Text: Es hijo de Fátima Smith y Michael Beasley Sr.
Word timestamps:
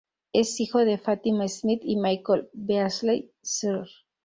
Es 0.33 0.59
hijo 0.59 0.79
de 0.83 0.97
Fátima 0.97 1.47
Smith 1.47 1.83
y 1.85 1.95
Michael 1.95 2.49
Beasley 2.53 3.29
Sr. 3.43 3.87